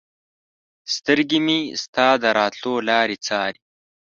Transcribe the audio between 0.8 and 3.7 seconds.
سترګې مې ستا د راتلو لارې څاري